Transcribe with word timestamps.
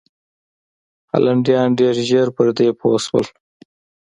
هالنډیان 1.11 1.69
ډېر 1.79 1.95
ژر 2.09 2.27
پر 2.35 2.47
دې 2.57 2.67
پوه 2.79 2.97
شول. 3.05 3.25